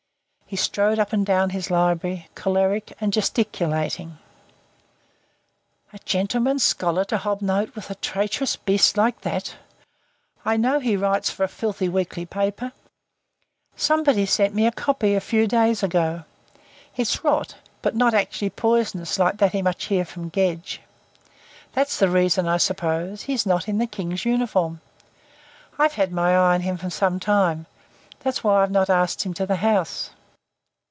He 0.51 0.57
strode 0.57 0.99
up 0.99 1.13
and 1.13 1.25
down 1.25 1.51
his 1.51 1.71
library, 1.71 2.27
choleric 2.35 2.91
and 2.99 3.13
gesticulating. 3.13 4.17
"A 5.93 5.99
gentleman 5.99 6.51
and 6.51 6.59
a 6.59 6.61
scholar 6.61 7.05
to 7.05 7.17
hob 7.19 7.41
nob 7.41 7.69
with 7.73 7.89
a 7.89 7.95
traitorous 7.95 8.57
beast 8.57 8.97
like 8.97 9.21
that! 9.21 9.55
I 10.43 10.57
know 10.57 10.73
that 10.73 10.81
he 10.83 10.97
writes 10.97 11.29
for 11.29 11.45
a 11.45 11.47
filthy 11.47 11.87
weekly 11.87 12.25
paper. 12.25 12.73
Somebody 13.77 14.25
sent 14.25 14.53
me 14.53 14.67
a 14.67 14.73
copy 14.73 15.15
a 15.15 15.21
few 15.21 15.47
days 15.47 15.83
ago. 15.83 16.25
It's 16.97 17.23
rot 17.23 17.55
but 17.81 17.95
not 17.95 18.13
actually 18.13 18.49
poisonous 18.49 19.17
like 19.17 19.37
that 19.37 19.53
he 19.53 19.61
must 19.61 19.83
hear 19.83 20.03
from 20.03 20.27
Gedge. 20.29 20.81
That's 21.71 21.97
the 21.97 22.09
reason, 22.09 22.45
I 22.49 22.57
suppose, 22.57 23.21
he's 23.21 23.45
not 23.45 23.69
in 23.69 23.77
the 23.77 23.87
King's 23.87 24.25
uniform. 24.25 24.81
I've 25.79 25.93
had 25.93 26.11
my 26.11 26.33
eye 26.33 26.55
on 26.55 26.59
him 26.59 26.75
for 26.75 26.89
some 26.89 27.21
time. 27.21 27.67
That's 28.19 28.43
why 28.43 28.61
I've 28.61 28.69
not 28.71 28.89
asked 28.89 29.23
him 29.25 29.33
to 29.35 29.45
the 29.45 29.55
house." 29.55 30.09